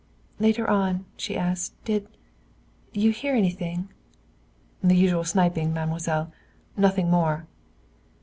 [0.39, 2.07] "Later on," she asked, "you did
[2.91, 3.87] you hear anything?"
[4.83, 6.31] "The usual sniping, mademoiselle.
[6.75, 7.45] Nothing more."